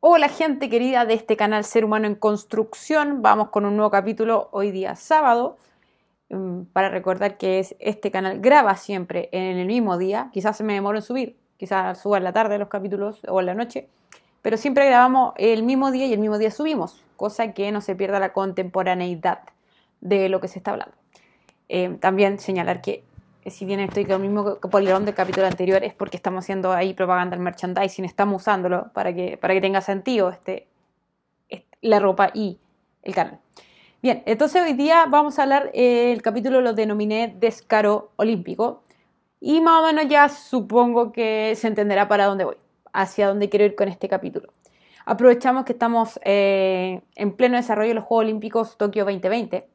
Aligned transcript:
Hola 0.00 0.28
gente 0.28 0.70
querida 0.70 1.04
de 1.06 1.14
este 1.14 1.36
canal 1.36 1.64
Ser 1.64 1.84
Humano 1.84 2.06
en 2.06 2.14
Construcción. 2.14 3.20
Vamos 3.20 3.48
con 3.48 3.64
un 3.64 3.74
nuevo 3.74 3.90
capítulo 3.90 4.48
hoy 4.52 4.70
día 4.70 4.94
sábado. 4.94 5.58
Mm, 6.28 6.66
para 6.72 6.88
recordar 6.88 7.36
que 7.36 7.58
es, 7.58 7.74
este 7.80 8.12
canal 8.12 8.38
graba 8.38 8.76
siempre 8.76 9.28
en 9.32 9.58
el 9.58 9.66
mismo 9.66 9.98
día. 9.98 10.30
Quizás 10.32 10.56
se 10.56 10.62
me 10.62 10.74
demore 10.74 10.98
en 10.98 11.02
subir, 11.02 11.36
quizás 11.56 12.00
suba 12.00 12.18
en 12.18 12.22
la 12.22 12.32
tarde 12.32 12.58
los 12.58 12.68
capítulos 12.68 13.22
o 13.26 13.40
en 13.40 13.46
la 13.46 13.54
noche. 13.54 13.88
Pero 14.40 14.56
siempre 14.56 14.86
grabamos 14.86 15.34
el 15.36 15.64
mismo 15.64 15.90
día 15.90 16.06
y 16.06 16.12
el 16.12 16.20
mismo 16.20 16.38
día 16.38 16.52
subimos. 16.52 17.02
Cosa 17.16 17.52
que 17.52 17.72
no 17.72 17.80
se 17.80 17.96
pierda 17.96 18.20
la 18.20 18.32
contemporaneidad 18.32 19.40
de 20.00 20.28
lo 20.28 20.40
que 20.40 20.46
se 20.46 20.60
está 20.60 20.70
hablando. 20.70 20.94
Eh, 21.68 21.98
también 22.00 22.38
señalar 22.38 22.82
que 22.82 23.02
si 23.50 23.64
bien 23.64 23.80
estoy 23.80 24.04
con 24.04 24.16
el 24.16 24.30
mismo 24.30 24.56
polerón 24.56 25.04
del 25.04 25.14
capítulo 25.14 25.46
anterior, 25.46 25.82
es 25.84 25.94
porque 25.94 26.16
estamos 26.16 26.44
haciendo 26.44 26.72
ahí 26.72 26.94
propaganda 26.94 27.36
del 27.36 27.44
merchandising, 27.44 28.04
estamos 28.04 28.42
usándolo 28.42 28.90
para 28.92 29.14
que, 29.14 29.36
para 29.36 29.54
que 29.54 29.60
tenga 29.60 29.80
sentido 29.80 30.30
este, 30.30 30.68
la 31.80 32.00
ropa 32.00 32.30
y 32.34 32.58
el 33.02 33.14
canal. 33.14 33.38
Bien, 34.02 34.22
entonces 34.26 34.62
hoy 34.62 34.74
día 34.74 35.06
vamos 35.08 35.38
a 35.38 35.42
hablar, 35.42 35.70
eh, 35.74 36.12
el 36.12 36.22
capítulo 36.22 36.60
lo 36.60 36.72
denominé 36.72 37.34
Descaro 37.38 38.12
Olímpico 38.16 38.82
y 39.40 39.60
más 39.60 39.82
o 39.82 39.86
menos 39.86 40.06
ya 40.08 40.28
supongo 40.28 41.12
que 41.12 41.54
se 41.56 41.68
entenderá 41.68 42.08
para 42.08 42.26
dónde 42.26 42.44
voy, 42.44 42.56
hacia 42.92 43.28
dónde 43.28 43.48
quiero 43.48 43.64
ir 43.64 43.74
con 43.74 43.88
este 43.88 44.08
capítulo. 44.08 44.52
Aprovechamos 45.04 45.64
que 45.64 45.72
estamos 45.72 46.20
eh, 46.24 47.00
en 47.16 47.32
pleno 47.32 47.56
desarrollo 47.56 47.88
de 47.88 47.94
los 47.94 48.04
Juegos 48.04 48.24
Olímpicos 48.24 48.76
Tokio 48.76 49.04
2020 49.04 49.66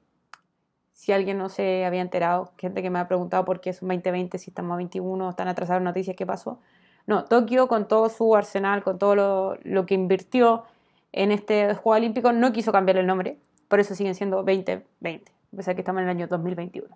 si 1.03 1.11
alguien 1.11 1.37
no 1.37 1.49
se 1.49 1.83
había 1.83 1.99
enterado, 1.99 2.53
gente 2.57 2.81
que 2.81 2.89
me 2.89 2.97
ha 2.97 3.09
preguntado 3.09 3.43
por 3.43 3.59
qué 3.59 3.71
es 3.71 3.81
un 3.81 3.89
2020, 3.89 4.37
si 4.37 4.51
estamos 4.51 4.71
a 4.71 4.77
21, 4.77 5.31
están 5.31 5.49
atrasadas 5.49 5.81
noticias, 5.81 6.15
¿qué 6.15 6.25
pasó? 6.25 6.61
No, 7.07 7.25
Tokio 7.25 7.67
con 7.67 7.89
todo 7.89 8.07
su 8.07 8.33
arsenal, 8.33 8.83
con 8.83 8.99
todo 8.99 9.57
lo, 9.61 9.85
que 9.85 9.95
invirtió 9.95 10.63
en 11.11 11.33
este 11.33 11.75
Juego 11.75 11.97
Olímpico, 11.97 12.31
no 12.31 12.53
quiso 12.53 12.71
cambiar 12.71 12.95
el 12.99 13.05
nombre, 13.05 13.37
por 13.67 13.81
eso 13.81 13.95
siguen 13.95 14.15
siendo 14.15 14.37
2020, 14.37 15.29
a 15.51 15.57
pesar 15.57 15.75
que 15.75 15.81
estamos 15.81 15.99
en 15.99 16.05
el 16.05 16.09
año 16.11 16.27
2021. 16.27 16.87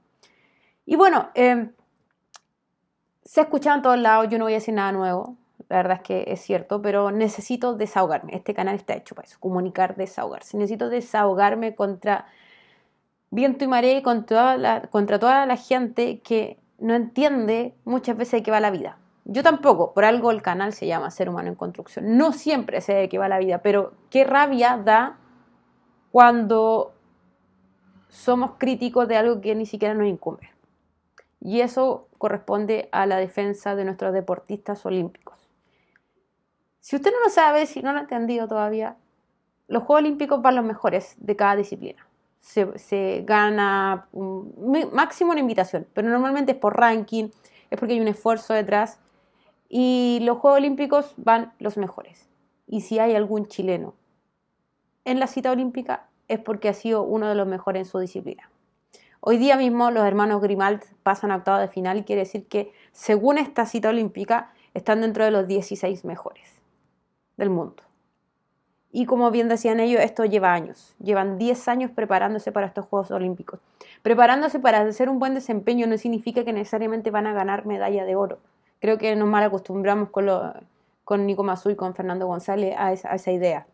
Y 0.85 0.95
bueno, 0.95 1.27
eh, 1.35 1.69
se 3.25 3.41
ha 3.41 3.49
en 3.51 3.81
todos 3.81 3.99
lados, 3.99 4.29
yo 4.29 4.37
no 4.37 4.45
voy 4.45 4.53
a 4.53 4.55
decir 4.55 4.73
nada 4.73 4.93
nuevo, 4.93 5.35
la 5.67 5.75
verdad 5.75 5.97
es 5.97 6.03
que 6.03 6.23
es 6.31 6.39
cierto, 6.39 6.81
pero 6.81 7.11
necesito 7.11 7.75
desahogarme. 7.75 8.37
Este 8.37 8.53
canal 8.53 8.77
está 8.77 8.93
hecho 8.93 9.15
para 9.15 9.27
eso, 9.27 9.37
comunicar, 9.41 9.97
desahogarse. 9.97 10.55
Necesito 10.55 10.87
desahogarme 10.87 11.75
contra 11.75 12.25
viento 13.31 13.65
y 13.65 13.67
marea 13.67 14.01
contra 14.03 15.19
toda, 15.19 15.45
la, 15.45 15.57
gente 15.57 16.19
que 16.21 16.57
no 16.79 16.95
entiende 16.95 17.75
muchas 17.85 18.17
veces 18.17 18.39
de 18.39 18.43
qué 18.43 18.51
va 18.51 18.59
la 18.59 18.71
vida. 18.71 18.97
Yo 19.25 19.43
tampoco, 19.43 19.93
por 19.93 20.05
algo 20.05 20.31
el 20.31 20.41
canal 20.41 20.71
se 20.71 20.87
llama 20.87 21.11
Ser 21.11 21.29
Humano 21.29 21.49
en 21.49 21.55
Construcción. 21.55 22.17
No 22.17 22.31
siempre 22.31 22.79
sé 22.79 22.93
de 22.93 23.09
qué 23.09 23.17
va 23.17 23.27
la 23.27 23.39
vida, 23.39 23.61
pero 23.61 23.93
qué 24.09 24.23
rabia 24.23 24.77
da 24.77 25.17
cuando 26.11 26.93
somos 28.07 28.51
críticos 28.57 29.07
de 29.07 29.17
algo 29.17 29.41
que 29.41 29.53
ni 29.53 29.65
siquiera 29.65 29.93
nos 29.93 30.07
incumbe. 30.07 30.49
Y 31.41 31.59
eso 31.59 32.07
corresponde 32.17 32.87
a 32.91 33.05
la 33.05 33.17
defensa 33.17 33.75
de 33.75 33.83
nuestros 33.83 34.13
deportistas 34.13 34.85
olímpicos. 34.85 35.49
Si 36.79 36.95
usted 36.95 37.11
no 37.11 37.19
lo 37.21 37.29
sabe, 37.29 37.65
si 37.65 37.81
no 37.81 37.91
lo 37.91 37.99
ha 37.99 38.03
entendido 38.03 38.47
todavía, 38.47 38.95
los 39.67 39.83
Juegos 39.83 40.03
Olímpicos 40.03 40.41
van 40.41 40.55
los 40.55 40.63
mejores 40.63 41.15
de 41.17 41.35
cada 41.35 41.57
disciplina 41.57 42.06
se, 42.41 43.23
gana 43.25 44.07
máximo 44.93 45.31
una 45.31 45.39
invitación, 45.39 45.87
pero 45.93 46.09
normalmente 46.09 46.53
es 46.53 46.57
por 46.57 46.77
ranking, 46.77 47.29
es 47.69 47.79
porque 47.79 47.93
hay 47.93 47.99
un 47.99 48.07
esfuerzo 48.07 48.53
detrás 48.53 48.99
y 49.69 50.19
los 50.21 50.37
Juegos 50.37 50.59
Olímpicos 50.59 51.13
van 51.17 51.53
los 51.59 51.77
mejores. 51.77 52.29
Y 52.67 52.81
si 52.81 52.99
hay 52.99 53.15
algún 53.15 53.47
chileno 53.47 53.95
en 55.05 55.19
la 55.19 55.27
cita 55.27 55.51
olímpica 55.51 56.07
es 56.27 56.39
porque 56.39 56.67
ha 56.67 56.73
sido 56.73 57.03
uno 57.03 57.29
de 57.29 57.35
los 57.35 57.47
mejores 57.47 57.81
en 57.81 57.85
su 57.85 57.99
disciplina. 57.99 58.49
Hoy 59.21 59.37
día 59.37 59.57
mismo 59.57 59.89
los 59.89 60.05
hermanos 60.05 60.41
Grimald 60.41 60.83
pasan 61.03 61.31
a 61.31 61.37
octavo 61.37 61.59
de 61.59 61.67
final 61.69 61.97
y 61.97 62.03
quiere 62.03 62.23
decir 62.23 62.47
que 62.47 62.71
según 62.91 63.37
esta 63.37 63.65
cita 63.65 63.89
olímpica 63.89 64.53
están 64.73 65.01
dentro 65.01 65.23
de 65.23 65.31
los 65.31 65.47
16 65.47 66.05
mejores 66.05 66.61
del 67.37 67.49
mundo. 67.49 67.86
Y 68.97 69.05
como 69.05 69.29
bien 69.29 69.47
decían 69.47 69.79
ellos, 69.79 70.01
esto 70.01 70.25
lleva 70.25 70.53
años. 70.53 70.95
Llevan 70.97 71.37
10 71.37 71.67
años 71.67 71.91
preparándose 71.91 72.51
para 72.51 72.65
estos 72.65 72.87
Juegos 72.87 73.11
Olímpicos. 73.11 73.59
Preparándose 74.01 74.57
para 74.57 74.79
hacer 74.79 75.07
un 75.07 75.19
buen 75.19 75.35
desempeño 75.35 75.85
no 75.85 75.99
significa 75.99 76.43
que 76.43 76.51
necesariamente 76.51 77.11
van 77.11 77.27
a 77.27 77.33
ganar 77.33 77.67
medalla 77.67 78.05
de 78.05 78.15
oro. 78.15 78.39
Creo 78.79 78.97
que 78.97 79.15
nos 79.15 79.27
mal 79.29 79.43
acostumbramos 79.43 80.09
con, 80.09 80.25
con 81.03 81.27
Nico 81.27 81.43
Mazú 81.43 81.69
y 81.69 81.75
con 81.75 81.93
Fernando 81.93 82.25
González 82.25 82.73
a 82.75 82.91
esa, 82.91 83.31
idea. 83.31 83.67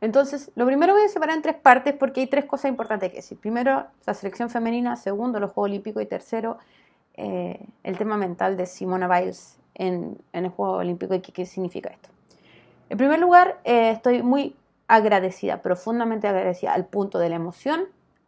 Entonces, 0.00 0.50
lo 0.56 0.66
primero 0.66 0.94
voy 0.94 1.04
a 1.04 1.08
separar 1.08 1.36
en 1.36 1.42
tres 1.42 1.54
partes 1.54 1.94
porque 1.94 2.22
hay 2.22 2.26
tres 2.26 2.46
cosas 2.46 2.70
importantes 2.70 3.08
que 3.10 3.18
decir. 3.18 3.38
Primero, 3.38 3.86
la 4.04 4.14
selección 4.14 4.50
femenina. 4.50 4.96
Segundo, 4.96 5.38
los 5.38 5.52
Juegos 5.52 5.70
Olímpicos. 5.70 6.02
Y 6.02 6.06
tercero, 6.06 6.58
eh, 7.14 7.64
el 7.84 7.96
tema 7.98 8.16
mental 8.16 8.56
de 8.56 8.66
Simona 8.66 9.06
Biles 9.06 9.60
en 9.76 10.18
el 10.32 10.48
Juego 10.48 10.72
Olímpico 10.78 11.14
y 11.14 11.20
qué 11.20 11.46
significa 11.46 11.88
esto. 11.88 12.11
En 12.92 12.98
primer 12.98 13.20
lugar, 13.20 13.58
eh, 13.64 13.88
estoy 13.88 14.22
muy 14.22 14.54
agradecida, 14.86 15.62
profundamente 15.62 16.28
agradecida 16.28 16.74
al 16.74 16.84
punto 16.84 17.18
de 17.18 17.30
la 17.30 17.36
emoción 17.36 17.84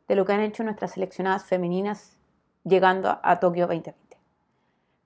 de 0.09 0.17
lo 0.17 0.25
que 0.25 0.33
han 0.33 0.41
hecho 0.41 0.65
nuestras 0.65 0.93
seleccionadas 0.93 1.45
femeninas 1.45 2.17
llegando 2.65 3.19
a, 3.23 3.41
Tokio 3.41 3.67
2020. 3.67 4.17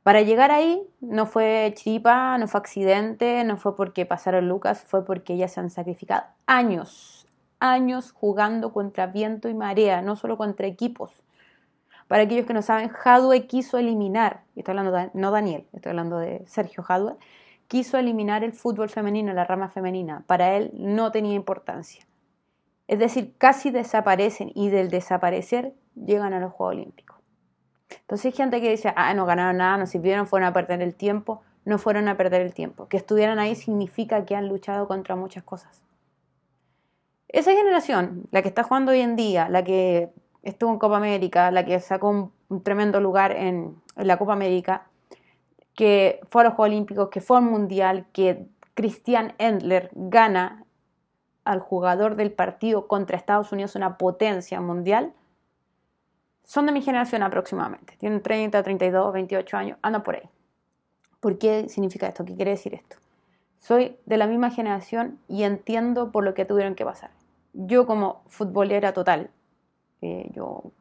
Para 0.04 0.22
llegar 0.22 0.52
ahí 0.52 0.80
no 1.00 1.26
fue 1.26 1.72
chiripa, 1.74 2.38
no 2.38 2.46
fue 2.46 2.60
accidente, 2.60 3.42
no 3.42 3.56
fue 3.56 3.74
porque 3.74 4.06
pasaron 4.06 4.46
Lucas, 4.46 4.84
fue 4.86 5.04
porque 5.04 5.34
ellas 5.34 5.54
se 5.54 5.58
han 5.58 5.70
sacrificado 5.70 6.22
años, 6.46 7.26
años 7.58 8.12
jugando 8.12 8.72
contra 8.72 9.08
viento 9.08 9.48
y 9.48 9.54
marea, 9.54 10.02
no 10.02 10.14
solo 10.14 10.36
contra 10.36 10.68
equipos. 10.68 11.24
Para 12.06 12.22
aquellos 12.22 12.46
que 12.46 12.54
no 12.54 12.62
saben, 12.62 12.90
Jadwe 12.90 13.48
quiso 13.48 13.76
eliminar, 13.76 14.44
y 14.54 14.60
estoy 14.60 14.78
hablando 14.78 14.92
de, 14.92 15.10
no 15.14 15.32
Daniel, 15.32 15.66
estoy 15.72 15.90
hablando 15.90 16.18
de 16.18 16.44
Sergio 16.46 16.84
Jadwe, 16.84 17.16
quiso 17.68 17.98
eliminar 17.98 18.42
el 18.42 18.52
fútbol 18.52 18.88
femenino, 18.88 19.32
la 19.32 19.44
rama 19.44 19.68
femenina. 19.68 20.24
Para 20.26 20.56
él 20.56 20.72
no 20.74 21.12
tenía 21.12 21.34
importancia. 21.34 22.06
Es 22.88 22.98
decir, 22.98 23.34
casi 23.36 23.70
desaparecen 23.70 24.50
y 24.54 24.70
del 24.70 24.88
desaparecer 24.90 25.74
llegan 25.94 26.32
a 26.32 26.40
los 26.40 26.52
Juegos 26.52 26.76
Olímpicos. 26.76 27.18
Entonces 27.90 28.26
hay 28.26 28.32
gente 28.32 28.60
que 28.60 28.70
dice, 28.70 28.92
ah, 28.96 29.12
no 29.14 29.26
ganaron 29.26 29.58
nada, 29.58 29.76
no 29.76 29.86
sirvieron, 29.86 30.26
fueron 30.26 30.48
a 30.48 30.52
perder 30.52 30.82
el 30.82 30.94
tiempo. 30.94 31.42
No 31.64 31.76
fueron 31.76 32.08
a 32.08 32.16
perder 32.16 32.40
el 32.40 32.54
tiempo. 32.54 32.88
Que 32.88 32.96
estuvieran 32.96 33.38
ahí 33.38 33.54
significa 33.54 34.24
que 34.24 34.34
han 34.34 34.48
luchado 34.48 34.88
contra 34.88 35.16
muchas 35.16 35.44
cosas. 35.44 35.82
Esa 37.28 37.52
generación, 37.52 38.26
la 38.30 38.40
que 38.40 38.48
está 38.48 38.62
jugando 38.62 38.92
hoy 38.92 39.00
en 39.00 39.16
día, 39.16 39.50
la 39.50 39.62
que 39.62 40.10
estuvo 40.42 40.72
en 40.72 40.78
Copa 40.78 40.96
América, 40.96 41.50
la 41.50 41.66
que 41.66 41.78
sacó 41.80 42.32
un, 42.48 42.62
tremendo 42.62 43.00
lugar 43.00 43.32
en 43.32 43.76
la 43.96 44.16
Copa 44.16 44.32
América, 44.32 44.87
que 45.78 46.18
fue 46.28 46.42
a 46.42 46.46
los 46.46 46.54
Juegos 46.54 46.72
Olímpicos, 46.72 47.08
que 47.08 47.20
fue 47.20 47.36
al 47.36 47.44
Mundial, 47.44 48.04
que 48.12 48.48
Christian 48.74 49.34
Endler 49.38 49.90
gana 49.94 50.64
al 51.44 51.60
jugador 51.60 52.16
del 52.16 52.32
partido 52.32 52.88
contra 52.88 53.16
Estados 53.16 53.52
Unidos, 53.52 53.76
una 53.76 53.96
potencia 53.96 54.60
mundial, 54.60 55.12
son 56.42 56.66
de 56.66 56.72
mi 56.72 56.82
generación 56.82 57.22
aproximadamente. 57.22 57.94
Tienen 57.96 58.22
30, 58.22 58.60
32, 58.60 59.12
28 59.12 59.56
años, 59.56 59.78
andan 59.80 60.02
por 60.02 60.16
ahí. 60.16 60.28
¿Por 61.20 61.38
qué 61.38 61.68
significa 61.68 62.08
esto? 62.08 62.24
¿Qué 62.24 62.34
quiere 62.34 62.50
decir 62.50 62.74
esto? 62.74 62.96
Soy 63.60 63.96
de 64.04 64.16
la 64.16 64.26
misma 64.26 64.50
generación 64.50 65.20
y 65.28 65.44
entiendo 65.44 66.10
por 66.10 66.24
lo 66.24 66.34
que 66.34 66.44
tuvieron 66.44 66.74
que 66.74 66.84
pasar. 66.84 67.12
Yo 67.52 67.86
como 67.86 68.24
futbolera 68.26 68.92
total, 68.92 69.30
eh, 70.02 70.28
yo 70.34 70.72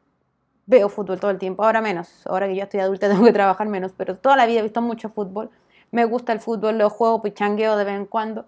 veo 0.68 0.90
fútbol 0.90 1.18
todo 1.18 1.30
el 1.30 1.38
tiempo, 1.38 1.64
ahora 1.64 1.80
menos, 1.80 2.26
ahora 2.26 2.46
que 2.46 2.54
yo 2.54 2.62
estoy 2.62 2.80
adulta 2.80 3.08
tengo 3.10 3.24
que 3.24 3.32
trabajar 3.32 3.66
menos, 3.66 3.92
pero 3.96 4.16
toda 4.16 4.36
la 4.36 4.46
vida 4.46 4.60
he 4.60 4.62
visto 4.62 4.80
mucho 4.80 5.08
fútbol, 5.08 5.50
me 5.90 6.04
gusta 6.04 6.32
el 6.32 6.40
fútbol, 6.40 6.78
lo 6.78 6.90
juego, 6.90 7.22
pichangueo 7.22 7.76
de 7.76 7.84
vez 7.84 7.96
en 7.96 8.04
cuando. 8.04 8.46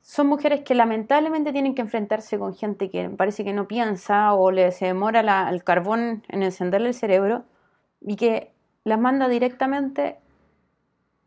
Son 0.00 0.28
mujeres 0.28 0.62
que 0.62 0.74
lamentablemente 0.74 1.52
tienen 1.52 1.74
que 1.74 1.82
enfrentarse 1.82 2.38
con 2.38 2.54
gente 2.54 2.88
que 2.88 3.10
parece 3.10 3.44
que 3.44 3.52
no 3.52 3.66
piensa 3.66 4.32
o 4.32 4.50
le 4.50 4.70
se 4.72 4.86
demora 4.86 5.50
el 5.50 5.64
carbón 5.64 6.22
en 6.28 6.42
encenderle 6.42 6.88
el 6.88 6.94
cerebro 6.94 7.44
y 8.00 8.16
que 8.16 8.52
las 8.84 8.98
manda 8.98 9.28
directamente 9.28 10.16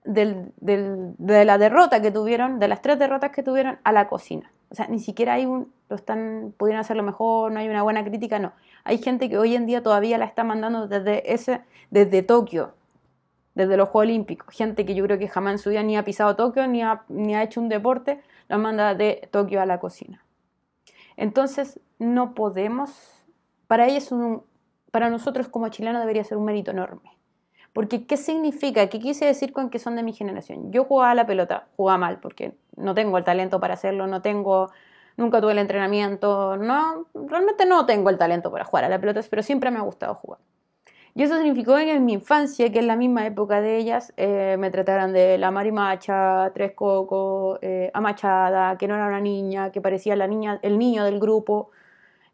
de 0.04 1.46
la 1.46 1.58
derrota 1.60 2.02
que 2.02 2.10
tuvieron, 2.10 2.58
de 2.58 2.70
las 2.70 2.82
tres 2.82 2.98
derrotas 2.98 3.32
que 3.32 3.44
tuvieron, 3.44 3.78
a 3.84 3.92
la 3.92 4.08
cocina. 4.08 4.52
O 4.72 4.76
sea, 4.76 4.88
ni 4.88 5.00
siquiera 5.00 5.34
hay 5.34 5.46
un, 5.46 5.72
lo 5.90 5.98
están, 5.98 6.54
pudieron 6.58 6.80
hacerlo 6.80 7.04
mejor, 7.04 7.52
no 7.52 7.60
hay 7.60 7.68
una 7.68 7.84
buena 7.84 8.04
crítica, 8.06 8.40
no. 8.40 8.54
Hay 8.84 8.98
gente 8.98 9.30
que 9.30 9.38
hoy 9.38 9.56
en 9.56 9.66
día 9.66 9.84
todavía 9.84 10.18
la 10.18 10.26
está 10.26 10.44
mandando 10.44 10.88
desde 10.88 11.34
ese, 11.34 11.62
desde 11.90 12.24
Tokio, 12.24 12.74
desde 13.56 13.78
los 13.78 13.90
Juegos 13.90 14.10
Olímpicos. 14.10 14.56
Gente 14.56 14.86
que 14.86 14.96
yo 14.96 15.04
creo 15.06 15.20
que 15.20 15.28
jamás 15.28 15.54
en 15.54 15.60
su 15.60 15.70
vida 15.70 15.84
ni 15.84 15.98
ha 15.98 16.04
pisado 16.04 16.36
Tokio, 16.36 16.68
ni 16.68 16.82
ha, 16.82 17.04
ni 17.10 17.36
ha 17.36 17.44
hecho 17.44 17.62
un 17.62 17.70
deporte, 17.70 18.22
la 18.48 18.58
manda 18.58 18.96
de 18.96 19.28
Tokio 19.32 19.62
a 19.62 19.66
la 19.66 19.80
cocina. 19.80 20.24
Entonces, 21.18 21.80
no 22.00 22.34
podemos, 22.34 23.24
para 23.68 23.88
ellos 23.88 24.12
un, 24.12 24.44
para 24.92 25.10
nosotros 25.10 25.48
como 25.48 25.70
chilenos 25.70 26.02
debería 26.02 26.24
ser 26.24 26.38
un 26.38 26.46
mérito 26.46 26.72
enorme. 26.72 27.18
Porque, 27.74 28.06
¿qué 28.06 28.18
significa? 28.18 28.88
¿Qué 28.88 29.00
quise 29.00 29.26
decir 29.26 29.54
con 29.54 29.70
que 29.70 29.80
son 29.80 29.96
de 29.96 30.04
mi 30.04 30.12
generación? 30.14 30.72
Yo 30.72 30.84
jugaba 30.84 31.12
a 31.12 31.16
la 31.16 31.26
pelota, 31.26 31.68
jugaba 31.78 31.98
mal, 31.98 32.20
porque 32.20 32.54
no 32.76 32.94
tengo 32.94 33.18
el 33.18 33.24
talento 33.24 33.60
para 33.62 33.76
hacerlo, 33.76 34.08
no 34.08 34.22
tengo, 34.22 34.72
nunca 35.22 35.42
tuve 35.42 35.54
el 35.54 35.60
entrenamiento, 35.60 36.58
no, 36.58 37.06
realmente 37.14 37.66
no 37.66 37.86
tengo 37.86 38.10
el 38.10 38.18
talento 38.18 38.52
para 38.52 38.66
jugar 38.66 38.86
a 38.86 38.90
la 38.90 39.00
pelota, 39.00 39.22
pero 39.30 39.44
siempre 39.44 39.72
me 39.72 39.80
ha 39.80 39.82
gustado 39.82 40.16
jugar. 40.16 40.40
Y 41.14 41.24
eso 41.24 41.36
significó 41.36 41.76
que 41.76 41.94
en 41.94 42.06
mi 42.06 42.14
infancia, 42.14 42.72
que 42.72 42.80
es 42.80 42.86
la 42.86 42.96
misma 42.96 43.26
época 43.26 43.60
de 43.60 43.78
ellas, 43.78 44.14
eh, 44.16 44.56
me 44.58 44.72
trataran 44.72 45.12
de 45.12 45.38
la 45.38 45.52
marimacha, 45.52 46.52
tres 46.54 46.72
cocos, 46.74 47.60
eh, 47.62 47.92
amachada, 47.94 48.78
que 48.78 48.88
no 48.88 48.96
era 48.96 49.08
una 49.08 49.20
niña, 49.20 49.72
que 49.72 49.82
parecía 49.82 50.16
la 50.16 50.28
niña, 50.28 50.60
el 50.62 50.80
niño 50.80 51.04
del 51.04 51.20
grupo, 51.20 51.72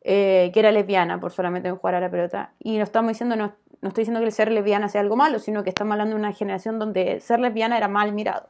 eh, 0.02 0.52
que 0.54 0.60
era 0.60 0.72
lesbiana 0.72 1.20
por 1.20 1.32
solamente 1.32 1.72
jugar 1.72 1.96
a 1.96 2.00
la 2.00 2.12
pelota. 2.12 2.52
Y 2.60 2.78
no 2.78 2.84
estamos 2.84 3.10
diciendo, 3.10 3.36
no, 3.36 3.54
no 3.82 3.90
estoy 3.90 4.04
diciendo 4.04 4.24
que 4.24 4.32
ser 4.32 4.52
lesbiana 4.52 4.90
sea 4.90 5.02
algo 5.02 5.16
malo, 5.16 5.40
sino 5.40 5.64
que 5.64 5.70
estamos 5.70 5.94
hablando 5.94 6.16
de 6.16 6.20
una 6.20 6.34
generación 6.34 6.78
donde 6.78 7.20
ser 7.20 7.40
lesbiana 7.40 7.78
era 7.78 7.88
mal 7.88 8.12
mirado. 8.14 8.48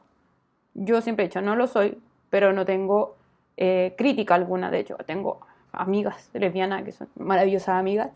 Yo 0.74 1.00
siempre 1.00 1.24
he 1.24 1.28
dicho, 1.28 1.40
no 1.40 1.56
lo 1.56 1.66
soy, 1.66 1.98
pero 2.28 2.52
no 2.52 2.66
tengo 2.66 3.16
crítica 3.96 4.34
alguna, 4.34 4.70
de 4.70 4.80
hecho, 4.80 4.96
tengo 5.06 5.40
amigas 5.72 6.30
lesbianas 6.32 6.84
que 6.84 6.92
son 6.92 7.08
maravillosas 7.16 7.70
amigas. 7.70 8.10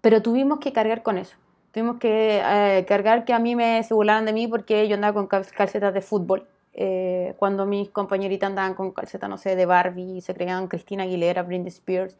Pero 0.00 0.22
tuvimos 0.22 0.58
que 0.60 0.72
cargar 0.72 1.02
con 1.02 1.18
eso. 1.18 1.36
Tuvimos 1.76 1.98
que 1.98 2.40
eh, 2.42 2.86
cargar 2.88 3.24
que 3.26 3.34
a 3.34 3.38
mí 3.38 3.54
me 3.54 3.82
se 3.82 3.92
burlaran 3.92 4.24
de 4.24 4.32
mí 4.32 4.48
porque 4.48 4.88
yo 4.88 4.94
andaba 4.94 5.12
con 5.12 5.26
calcetas 5.26 5.92
de 5.92 6.00
fútbol. 6.00 6.46
Eh, 6.72 7.34
cuando 7.38 7.66
mis 7.66 7.90
compañeritas 7.90 8.48
andaban 8.48 8.74
con 8.74 8.92
calcetas, 8.92 9.28
no 9.28 9.36
sé, 9.36 9.56
de 9.56 9.66
Barbie, 9.66 10.20
se 10.22 10.32
creían 10.32 10.68
Cristina 10.68 11.02
Aguilera, 11.02 11.42
Britney 11.42 11.68
Spears, 11.68 12.16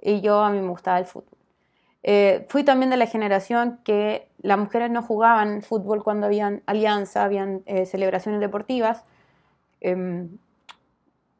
y 0.00 0.20
yo 0.20 0.40
a 0.40 0.50
mí 0.50 0.60
me 0.60 0.68
gustaba 0.68 0.98
el 0.98 1.06
fútbol. 1.06 1.38
Eh, 2.02 2.46
fui 2.48 2.62
también 2.62 2.90
de 2.90 2.96
la 2.96 3.06
generación 3.06 3.80
que 3.82 4.28
las 4.42 4.58
mujeres 4.58 4.90
no 4.90 5.02
jugaban 5.02 5.62
fútbol 5.62 6.04
cuando 6.04 6.26
habían 6.26 6.62
alianza, 6.66 7.24
habían 7.24 7.64
celebraciones 7.86 8.40
deportivas. 8.40 9.04
Em, 9.80 10.38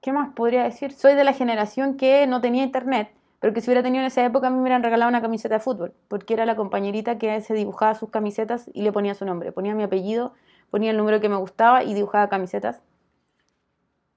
¿Qué 0.00 0.12
más 0.12 0.34
podría 0.34 0.64
decir? 0.64 0.92
Soy 0.92 1.14
de 1.14 1.24
la 1.24 1.32
generación 1.32 1.96
que 1.96 2.26
no 2.26 2.40
tenía 2.40 2.62
internet 2.62 3.10
pero 3.40 3.54
que 3.54 3.62
si 3.62 3.68
hubiera 3.68 3.82
tenido 3.82 4.02
en 4.02 4.06
esa 4.06 4.24
época 4.24 4.46
a 4.46 4.50
mí 4.50 4.56
me 4.56 4.62
hubieran 4.62 4.82
regalado 4.82 5.08
una 5.08 5.22
camiseta 5.22 5.54
de 5.54 5.60
fútbol, 5.60 5.94
porque 6.08 6.34
era 6.34 6.44
la 6.44 6.56
compañerita 6.56 7.18
que 7.18 7.40
se 7.40 7.54
dibujaba 7.54 7.94
sus 7.94 8.10
camisetas 8.10 8.70
y 8.74 8.82
le 8.82 8.92
ponía 8.92 9.14
su 9.14 9.24
nombre, 9.24 9.50
ponía 9.50 9.74
mi 9.74 9.82
apellido, 9.82 10.34
ponía 10.70 10.90
el 10.90 10.98
número 10.98 11.20
que 11.20 11.30
me 11.30 11.36
gustaba 11.36 11.82
y 11.82 11.94
dibujaba 11.94 12.28
camisetas. 12.28 12.82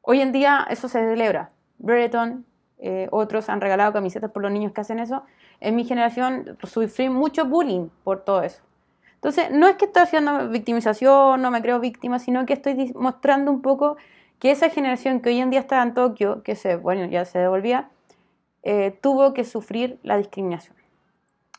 Hoy 0.02 0.20
en 0.20 0.34
día 0.34 0.68
eso 0.70 0.90
se 0.90 1.00
celebra. 1.00 1.52
Brereton, 1.78 2.46
eh, 2.80 3.08
otros 3.12 3.48
han 3.48 3.62
regalado 3.62 3.94
camisetas 3.94 4.30
por 4.30 4.42
los 4.42 4.52
niños 4.52 4.74
que 4.74 4.82
hacen 4.82 5.00
eso. 5.00 5.24
En 5.62 5.78
mi 5.78 5.86
generación 5.86 6.58
sufrí 6.64 7.08
mucho 7.08 7.46
bullying 7.46 7.88
por 8.04 8.26
todo 8.26 8.44
eso. 8.44 8.62
Entonces, 9.16 9.52
no 9.52 9.70
es 9.70 9.78
que 9.78 9.86
estoy 9.86 10.04
haciendo 10.04 10.50
victimización, 10.50 11.42
no 11.42 11.50
me 11.50 11.62
creo 11.62 11.80
víctima, 11.80 12.20
sino 12.20 12.46
que 12.46 12.52
estoy 12.52 12.92
mostrando 12.94 13.52
un 13.52 13.62
poco 13.62 13.96
que 14.44 14.52
esa 14.52 14.70
generación 14.70 15.22
que 15.22 15.30
hoy 15.30 15.40
en 15.40 15.52
día 15.52 15.62
está 15.62 15.82
en 15.82 15.94
Tokio, 15.94 16.44
que 16.44 16.56
se, 16.56 16.76
bueno, 16.76 17.06
ya 17.06 17.24
se 17.24 17.40
devolvía, 17.40 17.90
eh, 18.62 18.92
tuvo 19.00 19.34
que 19.34 19.46
sufrir 19.46 20.00
la 20.04 20.18
discriminación. 20.18 20.76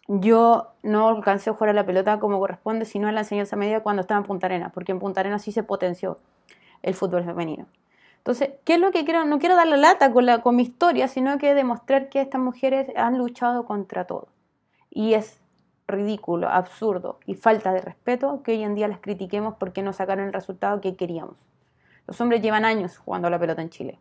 Yo 0.06 0.74
no 0.82 1.08
alcancé 1.08 1.48
a 1.48 1.54
jugar 1.54 1.70
a 1.70 1.72
la 1.72 1.86
pelota 1.86 2.18
como 2.18 2.38
corresponde, 2.38 2.84
sino 2.84 3.08
en 3.08 3.14
la 3.14 3.22
enseñanza 3.22 3.56
media 3.56 3.82
cuando 3.82 4.02
estaba 4.02 4.20
en 4.20 4.26
Punta 4.26 4.48
Arenas, 4.48 4.70
porque 4.74 4.92
en 4.92 4.98
Punta 4.98 5.20
Arenas 5.20 5.40
sí 5.40 5.50
se 5.50 5.62
potenció 5.62 6.18
el 6.82 6.92
fútbol 6.92 7.24
femenino. 7.24 7.64
Entonces, 8.18 8.50
¿qué 8.64 8.74
es 8.74 8.80
lo 8.80 8.90
que 8.90 9.06
quiero? 9.06 9.24
No 9.24 9.38
quiero 9.38 9.56
dar 9.56 9.66
la 9.66 9.78
lata 9.78 10.12
con, 10.12 10.26
la, 10.26 10.42
con 10.42 10.54
mi 10.54 10.64
historia, 10.64 11.08
sino 11.08 11.38
que 11.38 11.54
demostrar 11.54 12.10
que 12.10 12.20
estas 12.20 12.42
mujeres 12.42 12.88
han 12.96 13.16
luchado 13.16 13.64
contra 13.64 14.04
todo. 14.04 14.28
Y 14.90 15.14
es 15.14 15.40
ridículo, 15.88 16.50
absurdo 16.50 17.18
y 17.24 17.32
falta 17.32 17.72
de 17.72 17.80
respeto 17.80 18.42
que 18.42 18.52
hoy 18.52 18.62
en 18.62 18.74
día 18.74 18.88
las 18.88 18.98
critiquemos 18.98 19.54
porque 19.58 19.82
no 19.82 19.94
sacaron 19.94 20.26
el 20.26 20.34
resultado 20.34 20.82
que 20.82 20.96
queríamos. 20.96 21.36
Los 22.06 22.20
hombres 22.20 22.42
llevan 22.42 22.64
años 22.64 22.98
jugando 22.98 23.28
a 23.28 23.30
la 23.30 23.38
pelota 23.38 23.62
en 23.62 23.70
Chile 23.70 23.98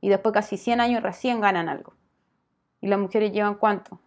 y 0.00 0.08
después 0.08 0.32
casi 0.32 0.56
100 0.56 0.80
años 0.80 1.02
recién 1.02 1.40
ganan 1.40 1.68
algo. 1.68 1.94
Y 2.80 2.88
las 2.88 2.98
mujeres 2.98 3.32
llevan 3.32 3.54
cuánto? 3.54 3.98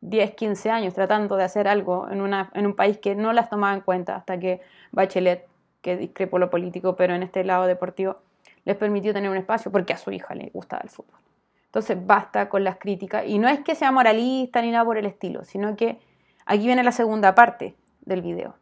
10, 0.00 0.34
15 0.34 0.70
años 0.70 0.94
tratando 0.94 1.36
de 1.36 1.44
hacer 1.44 1.68
algo 1.68 2.08
en, 2.10 2.20
una, 2.20 2.50
en 2.54 2.66
un 2.66 2.74
país 2.74 2.98
que 2.98 3.14
no 3.14 3.32
las 3.32 3.50
tomaba 3.50 3.74
en 3.74 3.80
cuenta 3.80 4.16
hasta 4.16 4.38
que 4.38 4.60
Bachelet, 4.92 5.46
que 5.82 5.96
discrepó 5.96 6.38
lo 6.38 6.50
político, 6.50 6.96
pero 6.96 7.14
en 7.14 7.22
este 7.22 7.44
lado 7.44 7.66
deportivo, 7.66 8.18
les 8.64 8.76
permitió 8.76 9.12
tener 9.12 9.30
un 9.30 9.36
espacio 9.36 9.70
porque 9.70 9.92
a 9.92 9.96
su 9.96 10.10
hija 10.10 10.34
le 10.34 10.50
gustaba 10.52 10.82
el 10.82 10.90
fútbol. 10.90 11.18
Entonces 11.66 12.06
basta 12.06 12.48
con 12.48 12.64
las 12.64 12.78
críticas. 12.78 13.24
Y 13.26 13.38
no 13.38 13.48
es 13.48 13.60
que 13.60 13.74
sea 13.74 13.92
moralista 13.92 14.62
ni 14.62 14.70
nada 14.70 14.84
por 14.84 14.96
el 14.96 15.06
estilo, 15.06 15.44
sino 15.44 15.76
que 15.76 15.98
aquí 16.46 16.66
viene 16.66 16.82
la 16.82 16.92
segunda 16.92 17.34
parte 17.34 17.74
del 18.00 18.22
video. 18.22 18.54